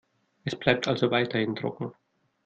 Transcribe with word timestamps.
Es 0.45 0.55
bleibt 0.55 0.87
also 0.87 1.11
weiterhin 1.11 1.55
trocken. 1.55 1.93